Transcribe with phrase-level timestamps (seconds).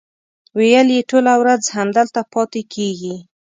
[0.57, 3.15] ویل یې ټوله ورځ همدلته پاتې کېږي.